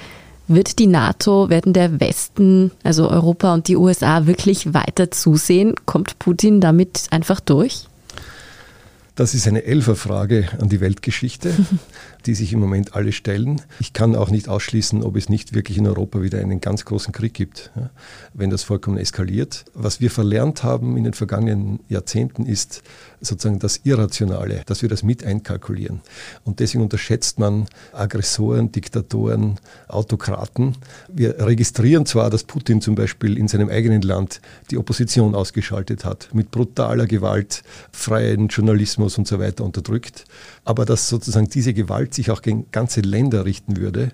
wird 0.54 0.80
die 0.80 0.88
NATO, 0.88 1.50
werden 1.50 1.74
der 1.74 2.00
Westen, 2.00 2.72
also 2.84 3.10
Europa 3.10 3.54
und 3.54 3.68
die 3.68 3.78
USA 3.78 4.26
wirklich 4.26 4.74
weiter 4.74 5.12
zusehen? 5.12 5.76
Kommt 5.86 6.20
Putin 6.20 6.62
damit 6.62 7.08
einfach 7.12 7.40
durch? 7.40 7.88
Das 9.16 9.34
ist 9.34 9.48
eine 9.48 9.66
Elferfrage 9.66 10.48
an 10.60 10.70
die 10.70 10.80
Weltgeschichte, 10.80 11.54
die 12.26 12.36
sich 12.36 12.54
im 12.54 12.60
Moment 12.60 12.96
alle 12.96 13.12
stellen. 13.12 13.62
Ich 13.80 13.94
kann 13.94 14.16
auch 14.16 14.30
nicht 14.30 14.48
ausschließen, 14.48 15.04
ob 15.04 15.16
es 15.16 15.30
nicht 15.30 15.54
wirklich 15.54 15.78
in 15.78 15.88
Europa 15.88 16.22
wieder 16.22 16.40
einen 16.40 16.62
ganz 16.62 16.86
großen 16.86 17.14
Krieg 17.14 17.34
gibt, 17.34 17.72
wenn 18.34 18.50
das 18.50 18.64
vollkommen 18.64 18.98
eskaliert. 18.98 19.66
Was 19.74 20.00
wir 20.00 20.12
verlernt 20.12 20.64
haben 20.64 20.98
in 20.98 21.04
den 21.04 21.14
vergangenen 21.14 21.80
Jahrzehnten 21.88 22.46
ist 22.46 22.84
sozusagen 23.22 23.60
das 23.60 23.82
Irrationale, 23.84 24.64
dass 24.66 24.82
wir 24.82 24.90
das 24.90 25.04
mit 25.04 25.24
einkalkulieren. 25.24 26.02
Und 26.44 26.60
deswegen 26.60 26.84
unterschätzt 26.84 27.40
man 27.40 27.68
Aggressoren, 27.94 28.72
Diktatoren, 28.72 29.60
Autokraten. 29.88 30.76
Wir 31.08 31.40
registrieren 31.40 32.06
zwar, 32.06 32.30
dass 32.30 32.44
Putin 32.44 32.82
zum 32.82 32.96
Beispiel 32.96 33.38
in 33.38 33.48
seinem 33.48 33.70
eigenen 33.70 34.02
Land 34.02 34.42
die 34.72 34.78
Opposition 34.78 35.36
ausgeschaltet 35.36 36.04
hat, 36.04 36.30
mit 36.34 36.52
brutaler 36.52 37.06
Gewalt 37.06 37.64
freien 37.92 38.48
Journalismus 38.48 39.18
und 39.18 39.28
so 39.28 39.40
weiter 39.40 39.64
unterdrückt. 39.64 40.26
Aber 40.64 40.86
dass 40.86 41.10
sozusagen 41.10 41.50
diese 41.50 41.74
Gewalt 41.74 42.14
sich 42.14 42.32
auch 42.32 42.42
gegen 42.42 42.70
ganze 42.72 43.02
Länder 43.02 43.46
richten 43.46 43.78
würde, 43.78 44.12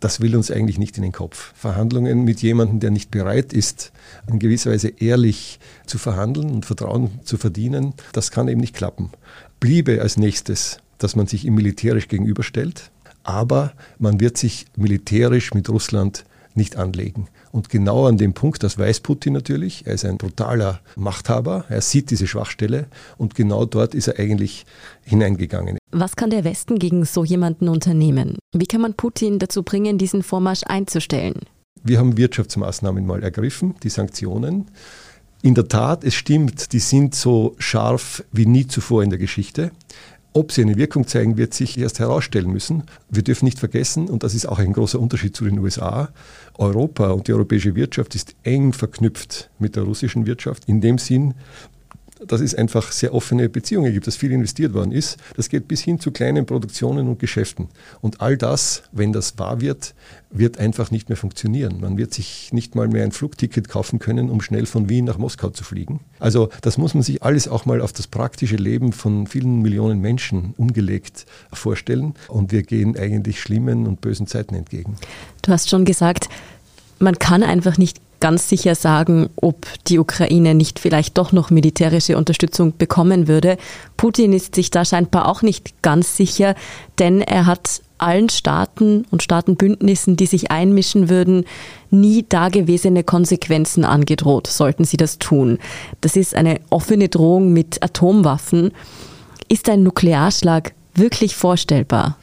das 0.00 0.20
will 0.20 0.36
uns 0.36 0.50
eigentlich 0.50 0.78
nicht 0.78 0.96
in 0.96 1.02
den 1.02 1.12
Kopf. 1.12 1.52
Verhandlungen 1.54 2.24
mit 2.24 2.42
jemandem, 2.42 2.80
der 2.80 2.90
nicht 2.90 3.10
bereit 3.10 3.52
ist, 3.52 3.92
in 4.28 4.38
gewisser 4.38 4.70
Weise 4.70 4.88
ehrlich 4.88 5.58
zu 5.86 5.98
verhandeln 5.98 6.50
und 6.50 6.66
Vertrauen 6.66 7.20
zu 7.24 7.38
verdienen, 7.38 7.94
das 8.12 8.30
kann 8.30 8.48
eben 8.48 8.60
nicht 8.60 8.74
klappen. 8.74 9.10
Bliebe 9.58 10.02
als 10.02 10.16
nächstes, 10.16 10.78
dass 10.98 11.16
man 11.16 11.26
sich 11.26 11.44
ihm 11.44 11.54
militärisch 11.54 12.08
gegenüberstellt, 12.08 12.90
aber 13.22 13.72
man 13.98 14.20
wird 14.20 14.36
sich 14.36 14.66
militärisch 14.76 15.54
mit 15.54 15.68
Russland 15.68 16.24
nicht 16.54 16.76
anlegen. 16.76 17.28
Und 17.52 17.68
genau 17.68 18.06
an 18.06 18.18
dem 18.18 18.32
Punkt, 18.34 18.62
das 18.62 18.78
weiß 18.78 19.00
Putin 19.00 19.34
natürlich, 19.34 19.86
er 19.86 19.94
ist 19.94 20.04
ein 20.04 20.16
brutaler 20.16 20.80
Machthaber, 20.96 21.64
er 21.68 21.80
sieht 21.80 22.10
diese 22.10 22.26
Schwachstelle 22.26 22.86
und 23.18 23.34
genau 23.34 23.64
dort 23.64 23.94
ist 23.94 24.08
er 24.08 24.18
eigentlich 24.18 24.66
hineingegangen. 25.04 25.78
Was 25.98 26.14
kann 26.14 26.28
der 26.28 26.44
Westen 26.44 26.78
gegen 26.78 27.06
so 27.06 27.24
jemanden 27.24 27.70
unternehmen? 27.70 28.36
Wie 28.54 28.66
kann 28.66 28.82
man 28.82 28.92
Putin 28.92 29.38
dazu 29.38 29.62
bringen, 29.62 29.96
diesen 29.96 30.22
Vormarsch 30.22 30.60
einzustellen? 30.66 31.40
Wir 31.82 31.98
haben 31.98 32.18
Wirtschaftsmaßnahmen 32.18 33.06
mal 33.06 33.22
ergriffen, 33.22 33.76
die 33.82 33.88
Sanktionen. 33.88 34.66
In 35.40 35.54
der 35.54 35.68
Tat, 35.68 36.04
es 36.04 36.12
stimmt, 36.12 36.74
die 36.74 36.80
sind 36.80 37.14
so 37.14 37.54
scharf 37.56 38.22
wie 38.30 38.44
nie 38.44 38.66
zuvor 38.66 39.04
in 39.04 39.08
der 39.08 39.18
Geschichte. 39.18 39.70
Ob 40.34 40.52
sie 40.52 40.60
eine 40.60 40.76
Wirkung 40.76 41.06
zeigen, 41.06 41.38
wird 41.38 41.54
sich 41.54 41.78
erst 41.78 41.98
herausstellen 41.98 42.50
müssen. 42.50 42.82
Wir 43.08 43.22
dürfen 43.22 43.46
nicht 43.46 43.58
vergessen, 43.58 44.10
und 44.10 44.22
das 44.22 44.34
ist 44.34 44.44
auch 44.44 44.58
ein 44.58 44.74
großer 44.74 45.00
Unterschied 45.00 45.34
zu 45.34 45.46
den 45.46 45.58
USA, 45.60 46.10
Europa 46.58 47.08
und 47.12 47.26
die 47.26 47.32
europäische 47.32 47.74
Wirtschaft 47.74 48.14
ist 48.14 48.36
eng 48.42 48.74
verknüpft 48.74 49.48
mit 49.58 49.76
der 49.76 49.84
russischen 49.84 50.26
Wirtschaft. 50.26 50.64
In 50.66 50.82
dem 50.82 50.98
Sinn, 50.98 51.32
dass 52.24 52.40
es 52.40 52.54
einfach 52.54 52.92
sehr 52.92 53.14
offene 53.14 53.48
Beziehungen 53.48 53.92
gibt, 53.92 54.06
dass 54.06 54.16
viel 54.16 54.32
investiert 54.32 54.72
worden 54.72 54.92
ist. 54.92 55.18
Das 55.36 55.48
geht 55.48 55.68
bis 55.68 55.82
hin 55.82 56.00
zu 56.00 56.10
kleinen 56.10 56.46
Produktionen 56.46 57.08
und 57.08 57.18
Geschäften. 57.18 57.68
Und 58.00 58.20
all 58.20 58.36
das, 58.36 58.82
wenn 58.92 59.12
das 59.12 59.38
wahr 59.38 59.60
wird, 59.60 59.94
wird 60.30 60.58
einfach 60.58 60.90
nicht 60.90 61.08
mehr 61.08 61.16
funktionieren. 61.16 61.80
Man 61.80 61.98
wird 61.98 62.14
sich 62.14 62.52
nicht 62.52 62.74
mal 62.74 62.88
mehr 62.88 63.04
ein 63.04 63.12
Flugticket 63.12 63.68
kaufen 63.68 63.98
können, 63.98 64.30
um 64.30 64.40
schnell 64.40 64.66
von 64.66 64.88
Wien 64.88 65.04
nach 65.04 65.18
Moskau 65.18 65.50
zu 65.50 65.64
fliegen. 65.64 66.00
Also 66.18 66.48
das 66.62 66.78
muss 66.78 66.94
man 66.94 67.02
sich 67.02 67.22
alles 67.22 67.48
auch 67.48 67.66
mal 67.66 67.80
auf 67.80 67.92
das 67.92 68.06
praktische 68.06 68.56
Leben 68.56 68.92
von 68.92 69.26
vielen 69.26 69.62
Millionen 69.62 70.00
Menschen 70.00 70.54
umgelegt 70.56 71.26
vorstellen. 71.52 72.14
Und 72.28 72.52
wir 72.52 72.62
gehen 72.62 72.96
eigentlich 72.96 73.40
schlimmen 73.40 73.86
und 73.86 74.00
bösen 74.00 74.26
Zeiten 74.26 74.54
entgegen. 74.54 74.96
Du 75.42 75.52
hast 75.52 75.68
schon 75.68 75.84
gesagt, 75.84 76.28
man 76.98 77.18
kann 77.18 77.42
einfach 77.42 77.76
nicht 77.78 78.00
ganz 78.26 78.48
sicher 78.48 78.74
sagen, 78.74 79.28
ob 79.36 79.68
die 79.86 80.00
Ukraine 80.00 80.56
nicht 80.56 80.80
vielleicht 80.80 81.16
doch 81.16 81.30
noch 81.30 81.50
militärische 81.50 82.16
Unterstützung 82.16 82.76
bekommen 82.76 83.28
würde. 83.28 83.56
Putin 83.96 84.32
ist 84.32 84.56
sich 84.56 84.72
da 84.72 84.84
scheinbar 84.84 85.28
auch 85.28 85.42
nicht 85.42 85.80
ganz 85.80 86.16
sicher, 86.16 86.56
denn 86.98 87.20
er 87.20 87.46
hat 87.46 87.82
allen 87.98 88.28
Staaten 88.28 89.04
und 89.12 89.22
Staatenbündnissen, 89.22 90.16
die 90.16 90.26
sich 90.26 90.50
einmischen 90.50 91.08
würden, 91.08 91.44
nie 91.92 92.26
dagewesene 92.28 93.04
Konsequenzen 93.04 93.84
angedroht, 93.84 94.48
sollten 94.48 94.82
sie 94.82 94.96
das 94.96 95.20
tun. 95.20 95.60
Das 96.00 96.16
ist 96.16 96.34
eine 96.34 96.58
offene 96.68 97.08
Drohung 97.08 97.52
mit 97.52 97.80
Atomwaffen. 97.80 98.72
Ist 99.48 99.68
ein 99.68 99.84
Nuklearschlag 99.84 100.72
wirklich 100.96 101.36
vorstellbar? 101.36 102.18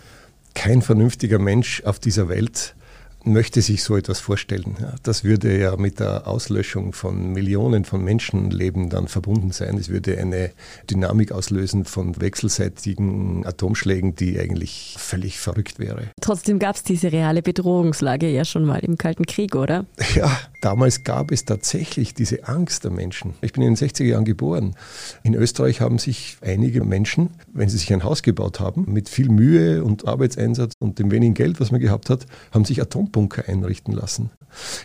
Kein 0.54 0.82
vernünftiger 0.82 1.40
Mensch 1.40 1.82
auf 1.86 1.98
dieser 1.98 2.28
Welt 2.28 2.76
möchte 3.24 3.62
sich 3.62 3.84
so 3.84 3.96
etwas 3.98 4.20
vorstellen. 4.20 4.76
Das 5.04 5.24
würde 5.24 5.58
ja 5.58 5.76
mit 5.78 6.00
der 6.00 6.28
Auslöschung 6.28 6.94
von 6.94 7.32
Millionen 7.34 7.86
von 7.86 8.04
Menschenleben 8.04 8.90
dann 8.90 9.08
verbunden 9.08 9.52
sein. 9.52 9.78
Es 9.78 9.90
würde 9.90 10.18
eine 10.18 10.52
Dynamik 10.90 11.32
auslösen 11.32 11.86
von 11.86 12.20
wechselseitigen 12.20 13.46
Atomschlägen, 13.46 14.16
die 14.16 14.40
eigentlich 14.40 14.96
völlig 14.98 15.40
verrückt 15.40 15.80
wäre. 15.80 16.10
Trotzdem 16.22 16.60
gab 16.60 16.76
es 16.76 16.84
diese 16.84 17.12
reale 17.12 17.42
Bedrohungslage 17.42 18.30
ja 18.30 18.46
schon 18.46 18.66
mal 18.66 18.80
im 18.80 18.98
Kalten 18.98 19.26
Krieg, 19.26 19.56
oder? 19.56 19.86
Ja, 20.16 20.38
damals 20.64 21.04
gab 21.04 21.32
es 21.32 21.46
tatsächlich 21.46 22.14
diese 22.14 22.48
Angst 22.48 22.84
der 22.84 22.92
Menschen. 22.92 23.34
Ich 23.42 23.54
bin 23.54 23.64
in 23.64 23.76
den 23.76 23.90
60er 23.90 24.06
Jahren 24.06 24.26
geboren. 24.26 24.76
In 25.24 25.36
Österreich 25.36 25.82
haben 25.82 26.00
sich 26.00 26.38
einige 26.42 26.84
Menschen, 26.84 27.32
wenn 27.52 27.70
sie 27.70 27.78
sich 27.78 27.92
ein 27.92 28.04
Haus 28.04 28.24
gebaut 28.24 28.60
haben, 28.60 28.86
mit 28.88 29.10
viel 29.10 29.30
Mühe 29.30 29.84
und 29.84 30.08
Arbeitseinsatz 30.08 30.74
und 30.80 31.00
dem 31.00 31.12
wenigen 31.12 31.34
Geld, 31.34 31.60
was 31.60 31.72
man 31.72 31.82
gehabt 31.82 32.10
hat, 32.10 32.26
haben 32.52 32.66
sich 32.66 32.82
Atom 32.82 33.12
Bunker 33.12 33.48
einrichten 33.48 33.94
lassen. 33.94 34.30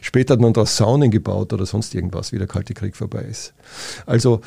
Später 0.01 0.35
hat 0.35 0.41
man 0.41 0.53
daraus 0.53 0.77
Saunen 0.77 1.11
gebaut 1.11 1.53
oder 1.53 1.67
sonst 1.67 1.95
irgendwas, 1.95 2.33
wie 2.33 2.39
der 2.39 2.47
Kalte 2.47 2.75
Krieg 2.75 2.97
vorbei 2.97 3.23
ist. 3.23 3.55
Also 4.07 4.41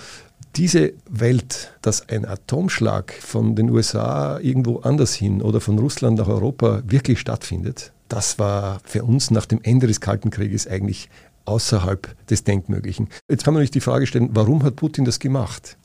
diese 0.56 0.94
Welt, 1.10 1.72
dass 1.82 2.10
ein 2.10 2.26
Atomschlag 2.26 3.14
von 3.14 3.56
den 3.56 3.70
USA 3.70 4.40
irgendwo 4.40 4.80
anders 4.80 5.14
hin 5.14 5.42
oder 5.42 5.62
von 5.62 5.80
Russland 5.80 6.18
nach 6.18 6.28
Europa 6.28 6.82
wirklich 6.86 7.20
stattfindet, 7.20 7.94
das 8.12 8.40
war 8.40 8.82
für 8.84 9.04
uns 9.04 9.32
nach 9.32 9.46
dem 9.46 9.62
Ende 9.64 9.88
des 9.88 10.02
Kalten 10.02 10.32
Krieges 10.32 10.68
eigentlich 10.68 11.10
außerhalb 11.46 12.16
des 12.28 12.44
Denkmöglichen. 12.44 13.08
Jetzt 13.30 13.46
kann 13.46 13.54
man 13.54 13.64
sich 13.64 13.72
die 13.72 13.80
Frage 13.80 14.06
stellen, 14.06 14.30
warum 14.34 14.64
hat 14.64 14.76
Putin 14.76 15.06
das 15.06 15.20
gemacht? 15.20 15.78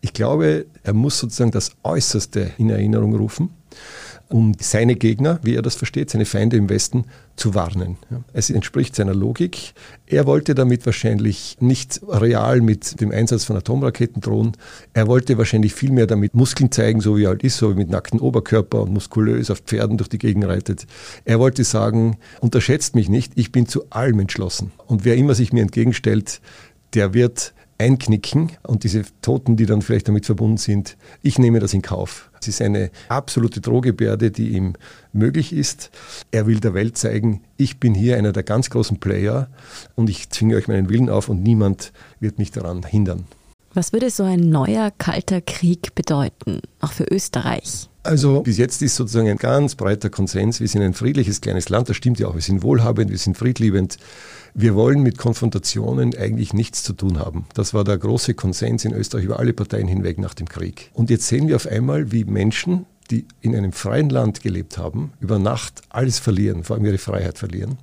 Ich 0.00 0.12
glaube, 0.12 0.66
er 0.84 0.92
muss 0.92 1.18
sozusagen 1.18 1.50
das 1.50 1.72
Äußerste 1.82 2.52
in 2.58 2.70
Erinnerung 2.70 3.14
rufen 3.14 3.50
um 4.30 4.54
seine 4.60 4.94
Gegner, 4.94 5.40
wie 5.42 5.54
er 5.54 5.62
das 5.62 5.74
versteht, 5.74 6.10
seine 6.10 6.26
Feinde 6.26 6.56
im 6.56 6.68
Westen 6.68 7.04
zu 7.36 7.54
warnen. 7.54 7.96
Es 8.32 8.50
entspricht 8.50 8.94
seiner 8.94 9.14
Logik. 9.14 9.72
Er 10.06 10.26
wollte 10.26 10.54
damit 10.54 10.84
wahrscheinlich 10.84 11.56
nicht 11.60 12.00
real 12.06 12.60
mit 12.60 13.00
dem 13.00 13.10
Einsatz 13.10 13.44
von 13.44 13.56
Atomraketen 13.56 14.20
drohen. 14.20 14.52
Er 14.92 15.06
wollte 15.06 15.38
wahrscheinlich 15.38 15.72
vielmehr 15.72 16.06
damit 16.06 16.34
Muskeln 16.34 16.70
zeigen, 16.70 17.00
so 17.00 17.16
wie 17.16 17.24
er 17.24 17.30
halt 17.30 17.42
ist, 17.42 17.56
so 17.56 17.70
wie 17.70 17.78
mit 17.78 17.90
nacktem 17.90 18.20
Oberkörper 18.20 18.82
und 18.82 18.92
muskulös 18.92 19.50
auf 19.50 19.60
Pferden 19.60 19.96
durch 19.96 20.10
die 20.10 20.18
Gegend 20.18 20.44
reitet. 20.44 20.86
Er 21.24 21.38
wollte 21.38 21.64
sagen, 21.64 22.18
unterschätzt 22.40 22.94
mich 22.94 23.08
nicht, 23.08 23.32
ich 23.36 23.50
bin 23.50 23.66
zu 23.66 23.88
allem 23.90 24.20
entschlossen. 24.20 24.72
Und 24.86 25.04
wer 25.04 25.16
immer 25.16 25.34
sich 25.34 25.52
mir 25.52 25.62
entgegenstellt, 25.62 26.40
der 26.94 27.14
wird 27.14 27.54
einknicken 27.78 28.50
und 28.66 28.84
diese 28.84 29.04
Toten, 29.22 29.56
die 29.56 29.66
dann 29.66 29.82
vielleicht 29.82 30.08
damit 30.08 30.26
verbunden 30.26 30.56
sind, 30.56 30.96
ich 31.22 31.38
nehme 31.38 31.60
das 31.60 31.72
in 31.72 31.82
Kauf. 31.82 32.27
Es 32.40 32.48
ist 32.48 32.62
eine 32.62 32.90
absolute 33.08 33.60
Drohgebärde, 33.60 34.30
die 34.30 34.50
ihm 34.50 34.74
möglich 35.12 35.52
ist. 35.52 35.90
Er 36.30 36.46
will 36.46 36.60
der 36.60 36.74
Welt 36.74 36.96
zeigen, 36.96 37.42
ich 37.56 37.80
bin 37.80 37.94
hier 37.94 38.16
einer 38.16 38.32
der 38.32 38.42
ganz 38.42 38.70
großen 38.70 39.00
Player 39.00 39.48
und 39.94 40.10
ich 40.10 40.30
zwinge 40.30 40.56
euch 40.56 40.68
meinen 40.68 40.88
Willen 40.88 41.10
auf 41.10 41.28
und 41.28 41.42
niemand 41.42 41.92
wird 42.20 42.38
mich 42.38 42.50
daran 42.50 42.84
hindern. 42.84 43.26
Was 43.74 43.92
würde 43.92 44.10
so 44.10 44.24
ein 44.24 44.48
neuer 44.48 44.90
kalter 44.96 45.40
Krieg 45.42 45.94
bedeuten, 45.94 46.60
auch 46.80 46.92
für 46.92 47.04
Österreich? 47.04 47.88
Also 48.02 48.40
bis 48.40 48.56
jetzt 48.56 48.80
ist 48.80 48.96
sozusagen 48.96 49.28
ein 49.28 49.36
ganz 49.36 49.74
breiter 49.74 50.08
Konsens, 50.08 50.60
wir 50.60 50.68
sind 50.68 50.80
ein 50.80 50.94
friedliches 50.94 51.42
kleines 51.42 51.68
Land, 51.68 51.90
das 51.90 51.96
stimmt 51.96 52.18
ja 52.18 52.28
auch, 52.28 52.34
wir 52.34 52.40
sind 52.40 52.62
wohlhabend, 52.62 53.10
wir 53.10 53.18
sind 53.18 53.36
friedliebend. 53.36 53.98
Wir 54.54 54.74
wollen 54.74 55.02
mit 55.02 55.18
Konfrontationen 55.18 56.16
eigentlich 56.16 56.54
nichts 56.54 56.82
zu 56.82 56.94
tun 56.94 57.18
haben. 57.18 57.44
Das 57.52 57.74
war 57.74 57.84
der 57.84 57.98
große 57.98 58.32
Konsens 58.32 58.86
in 58.86 58.94
Österreich 58.94 59.24
über 59.24 59.38
alle 59.38 59.52
Parteien 59.52 59.86
hinweg 59.86 60.18
nach 60.18 60.32
dem 60.32 60.48
Krieg. 60.48 60.90
Und 60.94 61.10
jetzt 61.10 61.26
sehen 61.26 61.48
wir 61.48 61.56
auf 61.56 61.66
einmal, 61.66 62.10
wie 62.10 62.24
Menschen, 62.24 62.86
die 63.10 63.26
in 63.42 63.54
einem 63.54 63.72
freien 63.72 64.08
Land 64.08 64.40
gelebt 64.42 64.78
haben, 64.78 65.12
über 65.20 65.38
Nacht 65.38 65.82
alles 65.90 66.18
verlieren, 66.18 66.64
vor 66.64 66.76
allem 66.76 66.86
ihre 66.86 66.98
Freiheit 66.98 67.38
verlieren. 67.38 67.76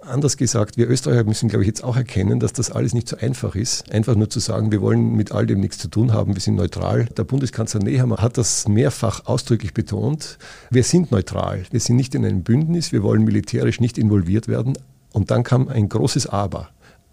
Anders 0.00 0.36
gesagt, 0.36 0.76
wir 0.76 0.88
Österreicher 0.88 1.24
müssen, 1.24 1.48
glaube 1.48 1.64
ich, 1.64 1.66
jetzt 1.66 1.82
auch 1.82 1.96
erkennen, 1.96 2.38
dass 2.38 2.52
das 2.52 2.70
alles 2.70 2.94
nicht 2.94 3.08
so 3.08 3.16
einfach 3.16 3.54
ist. 3.54 3.90
Einfach 3.92 4.14
nur 4.14 4.30
zu 4.30 4.38
sagen, 4.38 4.70
wir 4.70 4.80
wollen 4.80 5.14
mit 5.14 5.32
all 5.32 5.46
dem 5.46 5.60
nichts 5.60 5.78
zu 5.78 5.88
tun 5.88 6.12
haben, 6.12 6.34
wir 6.34 6.40
sind 6.40 6.54
neutral. 6.54 7.06
Der 7.16 7.24
Bundeskanzler 7.24 7.80
Nehammer 7.80 8.18
hat 8.18 8.38
das 8.38 8.68
mehrfach 8.68 9.26
ausdrücklich 9.26 9.74
betont. 9.74 10.38
Wir 10.70 10.84
sind 10.84 11.10
neutral. 11.10 11.64
Wir 11.70 11.80
sind 11.80 11.96
nicht 11.96 12.14
in 12.14 12.24
einem 12.24 12.42
Bündnis, 12.42 12.92
wir 12.92 13.02
wollen 13.02 13.24
militärisch 13.24 13.80
nicht 13.80 13.98
involviert 13.98 14.46
werden. 14.46 14.78
Und 15.12 15.30
dann 15.30 15.42
kam 15.42 15.68
ein 15.68 15.88
großes 15.88 16.28
Aber. 16.28 16.68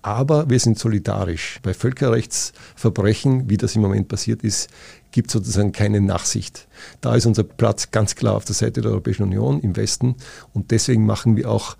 Aber 0.06 0.52
wir 0.52 0.60
sind 0.60 0.78
solidarisch. 0.78 1.60
Bei 1.64 1.74
Völkerrechtsverbrechen, 1.74 3.50
wie 3.50 3.58
das 3.58 3.76
im 3.76 3.82
Moment 3.82 4.08
passiert 4.08 4.44
ist, 4.44 4.70
gibt 5.12 5.30
es 5.30 5.34
sozusagen 5.34 5.72
keine 5.72 6.00
Nachsicht. 6.00 6.68
Da 7.02 7.16
ist 7.16 7.26
unser 7.26 7.44
Platz 7.44 7.90
ganz 7.90 8.16
klar 8.16 8.36
auf 8.36 8.46
der 8.46 8.54
Seite 8.54 8.82
der 8.82 8.92
Europäischen 8.92 9.24
Union 9.24 9.60
im 9.62 9.76
Westen. 9.76 10.16
Und 10.54 10.70
deswegen 10.70 11.08
machen 11.08 11.38
wir 11.38 11.50
auch 11.50 11.76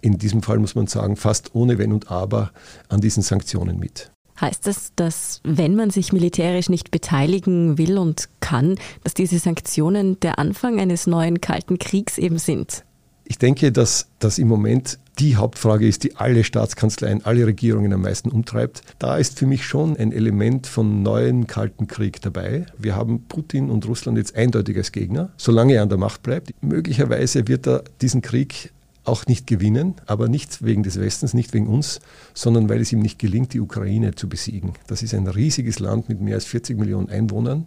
in 0.00 0.18
diesem 0.18 0.42
Fall, 0.42 0.58
muss 0.58 0.74
man 0.74 0.86
sagen, 0.86 1.16
fast 1.16 1.54
ohne 1.54 1.78
Wenn 1.78 1.92
und 1.92 2.10
Aber 2.10 2.52
an 2.88 3.00
diesen 3.00 3.22
Sanktionen 3.22 3.78
mit. 3.78 4.10
Heißt 4.40 4.66
das, 4.66 4.92
dass 4.94 5.40
wenn 5.42 5.74
man 5.74 5.90
sich 5.90 6.12
militärisch 6.12 6.68
nicht 6.68 6.90
beteiligen 6.90 7.76
will 7.76 7.98
und 7.98 8.28
kann, 8.40 8.76
dass 9.02 9.14
diese 9.14 9.38
Sanktionen 9.38 10.20
der 10.20 10.38
Anfang 10.38 10.78
eines 10.78 11.08
neuen 11.08 11.40
Kalten 11.40 11.78
Kriegs 11.78 12.18
eben 12.18 12.38
sind? 12.38 12.84
Ich 13.24 13.38
denke, 13.38 13.72
dass 13.72 14.08
das 14.20 14.38
im 14.38 14.48
Moment 14.48 14.98
die 15.18 15.36
Hauptfrage 15.36 15.86
ist, 15.86 16.04
die 16.04 16.16
alle 16.16 16.44
Staatskanzleien, 16.44 17.24
alle 17.24 17.46
Regierungen 17.46 17.92
am 17.92 18.02
meisten 18.02 18.30
umtreibt. 18.30 18.82
Da 18.98 19.18
ist 19.18 19.38
für 19.38 19.46
mich 19.46 19.66
schon 19.66 19.96
ein 19.96 20.12
Element 20.12 20.66
von 20.66 21.02
neuen 21.02 21.46
Kalten 21.46 21.88
Krieg 21.88 22.22
dabei. 22.22 22.66
Wir 22.78 22.94
haben 22.94 23.24
Putin 23.28 23.68
und 23.68 23.86
Russland 23.86 24.16
jetzt 24.16 24.36
eindeutig 24.36 24.76
als 24.76 24.92
Gegner, 24.92 25.30
solange 25.36 25.74
er 25.74 25.82
an 25.82 25.88
der 25.88 25.98
Macht 25.98 26.22
bleibt. 26.22 26.54
Möglicherweise 26.62 27.48
wird 27.48 27.66
er 27.66 27.82
diesen 28.00 28.22
Krieg 28.22 28.72
auch 29.08 29.26
nicht 29.26 29.46
gewinnen, 29.46 29.94
aber 30.06 30.28
nicht 30.28 30.64
wegen 30.64 30.82
des 30.84 31.00
Westens, 31.00 31.34
nicht 31.34 31.52
wegen 31.54 31.66
uns, 31.66 32.00
sondern 32.34 32.68
weil 32.68 32.80
es 32.80 32.92
ihm 32.92 33.00
nicht 33.00 33.18
gelingt, 33.18 33.52
die 33.54 33.60
Ukraine 33.60 34.14
zu 34.14 34.28
besiegen. 34.28 34.74
Das 34.86 35.02
ist 35.02 35.14
ein 35.14 35.26
riesiges 35.26 35.80
Land 35.80 36.08
mit 36.08 36.20
mehr 36.20 36.36
als 36.36 36.44
40 36.44 36.78
Millionen 36.78 37.08
Einwohnern. 37.08 37.66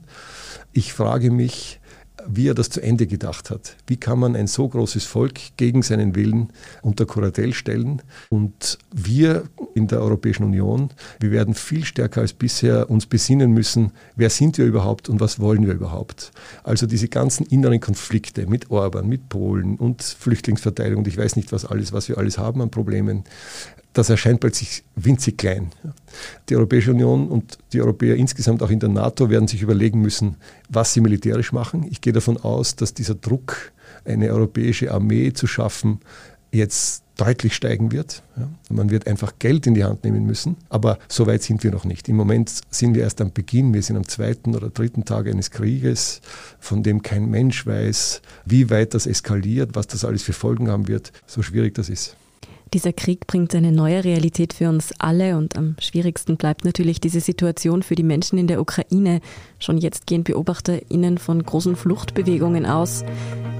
Ich 0.71 0.93
frage 0.93 1.31
mich, 1.31 1.80
wie 2.27 2.47
er 2.47 2.53
das 2.53 2.69
zu 2.69 2.81
Ende 2.81 3.07
gedacht 3.07 3.49
hat. 3.49 3.75
Wie 3.87 3.97
kann 3.97 4.19
man 4.19 4.35
ein 4.35 4.47
so 4.47 4.67
großes 4.67 5.05
Volk 5.05 5.39
gegen 5.57 5.81
seinen 5.81 6.15
Willen 6.15 6.49
unter 6.81 7.05
Kuratell 7.05 7.53
stellen? 7.53 8.01
Und 8.29 8.77
wir 8.93 9.43
in 9.73 9.87
der 9.87 10.01
Europäischen 10.01 10.43
Union, 10.43 10.89
wir 11.19 11.31
werden 11.31 11.53
viel 11.53 11.85
stärker 11.85 12.21
als 12.21 12.33
bisher 12.33 12.89
uns 12.89 13.05
besinnen 13.05 13.51
müssen, 13.51 13.91
wer 14.15 14.29
sind 14.29 14.57
wir 14.57 14.65
überhaupt 14.65 15.09
und 15.09 15.19
was 15.19 15.39
wollen 15.39 15.65
wir 15.65 15.73
überhaupt? 15.73 16.31
Also 16.63 16.87
diese 16.87 17.07
ganzen 17.07 17.45
inneren 17.45 17.79
Konflikte 17.79 18.47
mit 18.47 18.71
Orban, 18.71 19.07
mit 19.07 19.29
Polen 19.29 19.77
und 19.77 20.01
Flüchtlingsverteilung, 20.01 21.05
ich 21.05 21.17
weiß 21.17 21.35
nicht 21.35 21.51
was 21.51 21.65
alles, 21.65 21.93
was 21.93 22.09
wir 22.09 22.17
alles 22.17 22.37
haben 22.37 22.61
an 22.61 22.69
Problemen, 22.69 23.23
das 23.93 24.09
erscheint 24.09 24.39
plötzlich 24.39 24.83
winzig 24.95 25.37
klein. 25.37 25.71
Die 26.49 26.55
Europäische 26.55 26.91
Union 26.91 27.27
und 27.27 27.57
die 27.73 27.81
Europäer 27.81 28.15
insgesamt 28.15 28.63
auch 28.63 28.69
in 28.69 28.79
der 28.79 28.89
NATO 28.89 29.29
werden 29.29 29.47
sich 29.47 29.61
überlegen 29.61 30.01
müssen, 30.01 30.37
was 30.69 30.93
sie 30.93 31.01
militärisch 31.01 31.51
machen. 31.51 31.85
Ich 31.89 32.01
gehe 32.01 32.13
davon 32.13 32.37
aus, 32.37 32.75
dass 32.75 32.93
dieser 32.93 33.15
Druck, 33.15 33.71
eine 34.05 34.31
europäische 34.31 34.91
Armee 34.91 35.33
zu 35.33 35.45
schaffen, 35.45 35.99
jetzt 36.51 37.03
deutlich 37.17 37.53
steigen 37.53 37.91
wird. 37.91 38.23
Man 38.69 38.89
wird 38.89 39.07
einfach 39.07 39.33
Geld 39.37 39.67
in 39.67 39.75
die 39.75 39.83
Hand 39.83 40.03
nehmen 40.03 40.25
müssen, 40.25 40.55
aber 40.69 40.97
so 41.07 41.27
weit 41.27 41.43
sind 41.43 41.63
wir 41.63 41.71
noch 41.71 41.85
nicht. 41.85 42.09
Im 42.09 42.15
Moment 42.15 42.51
sind 42.71 42.95
wir 42.95 43.03
erst 43.03 43.21
am 43.21 43.31
Beginn, 43.31 43.73
wir 43.73 43.83
sind 43.83 43.95
am 43.95 44.07
zweiten 44.07 44.55
oder 44.55 44.69
dritten 44.69 45.05
Tag 45.05 45.27
eines 45.27 45.51
Krieges, 45.51 46.21
von 46.59 46.81
dem 46.81 47.03
kein 47.03 47.29
Mensch 47.29 47.65
weiß, 47.65 48.21
wie 48.45 48.69
weit 48.69 48.93
das 48.93 49.05
eskaliert, 49.05 49.71
was 49.73 49.87
das 49.87 50.03
alles 50.03 50.23
für 50.23 50.33
Folgen 50.33 50.69
haben 50.69 50.87
wird, 50.87 51.11
so 51.27 51.43
schwierig 51.43 51.75
das 51.75 51.89
ist. 51.89 52.15
Dieser 52.73 52.93
Krieg 52.93 53.27
bringt 53.27 53.53
eine 53.53 53.73
neue 53.73 54.05
Realität 54.05 54.53
für 54.53 54.69
uns 54.69 54.93
alle 54.97 55.35
und 55.35 55.57
am 55.57 55.75
schwierigsten 55.79 56.37
bleibt 56.37 56.63
natürlich 56.63 57.01
diese 57.01 57.19
Situation 57.19 57.83
für 57.83 57.95
die 57.95 58.03
Menschen 58.03 58.37
in 58.37 58.47
der 58.47 58.61
Ukraine. 58.61 59.19
Schon 59.59 59.77
jetzt 59.77 60.07
gehen 60.07 60.23
BeobachterInnen 60.23 61.17
von 61.17 61.43
großen 61.43 61.75
Fluchtbewegungen 61.75 62.65
aus. 62.65 63.03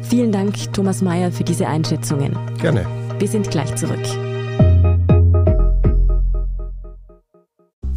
Vielen 0.04 0.32
Dank, 0.32 0.72
Thomas 0.72 1.02
Mayer, 1.02 1.34
für 1.34 1.44
diese 1.44 1.68
Einschätzungen. 1.68 2.38
Gerne. 2.62 2.88
Wir 3.20 3.28
sind 3.28 3.52
gleich 3.52 3.76
zurück. 3.76 4.00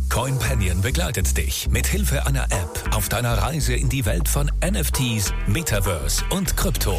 CoinPanion 0.09 0.81
begleitet 0.81 1.37
dich 1.37 1.69
mit 1.71 1.87
Hilfe 1.87 2.27
einer 2.27 2.45
App 2.45 2.91
auf 2.93 3.09
deiner 3.09 3.35
Reise 3.35 3.75
in 3.75 3.89
die 3.89 4.05
Welt 4.05 4.29
von 4.29 4.51
NFTs, 4.65 5.33
Metaverse 5.47 6.25
und 6.31 6.57
Krypto. 6.57 6.99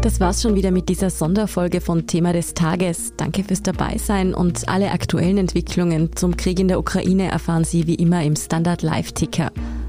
das 0.00 0.20
war's 0.20 0.42
schon 0.42 0.54
wieder 0.54 0.70
mit 0.70 0.88
dieser 0.88 1.10
Sonderfolge 1.10 1.80
von 1.80 2.06
Thema 2.06 2.32
des 2.32 2.54
Tages. 2.54 3.12
Danke 3.16 3.44
fürs 3.44 3.62
Dabeisein 3.62 4.34
und 4.34 4.68
alle 4.68 4.90
aktuellen 4.90 5.38
Entwicklungen 5.38 6.14
zum 6.16 6.36
Krieg 6.36 6.60
in 6.60 6.68
der 6.68 6.78
Ukraine 6.78 7.30
erfahren 7.30 7.64
Sie 7.64 7.86
wie 7.86 7.96
immer 7.96 8.22
im 8.22 8.36
Standard 8.36 8.82
Live 8.82 9.12
Ticker. 9.12 9.50